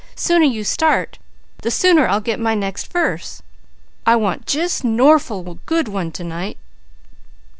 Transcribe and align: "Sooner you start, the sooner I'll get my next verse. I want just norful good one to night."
"Sooner 0.15 0.45
you 0.45 0.63
start, 0.63 1.19
the 1.61 1.69
sooner 1.69 2.07
I'll 2.07 2.21
get 2.21 2.39
my 2.39 2.55
next 2.55 2.91
verse. 2.91 3.43
I 4.03 4.15
want 4.15 4.47
just 4.47 4.81
norful 4.81 5.59
good 5.67 5.87
one 5.87 6.11
to 6.13 6.23
night." 6.23 6.57